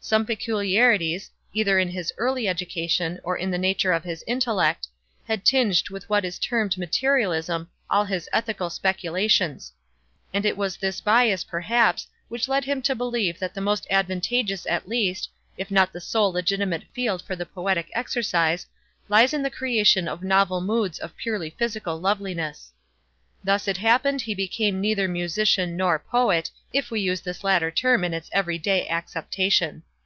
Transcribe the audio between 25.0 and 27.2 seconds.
musician nor poet—if we